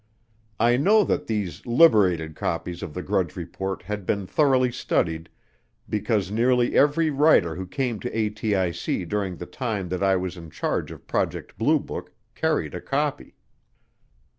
I 0.59 0.77
know 0.77 1.03
that 1.03 1.27
these 1.27 1.63
"liberated" 1.67 2.35
copies 2.35 2.81
of 2.81 2.95
the 2.95 3.03
Grudge 3.03 3.35
Report 3.35 3.83
had 3.83 4.03
been 4.03 4.25
thoroughly 4.25 4.71
studied 4.71 5.29
because 5.87 6.31
nearly 6.31 6.75
every 6.75 7.11
writer 7.11 7.53
who 7.55 7.67
came 7.67 7.99
to 7.99 8.09
ATIC 8.09 9.07
during 9.07 9.35
the 9.35 9.45
time 9.45 9.89
that 9.89 10.01
I 10.01 10.15
was 10.15 10.37
in 10.37 10.49
charge 10.49 10.89
of 10.89 11.05
Project 11.05 11.55
Blue 11.55 11.77
Book 11.79 12.13
carried 12.33 12.73
a 12.73 12.81
copy. 12.81 13.35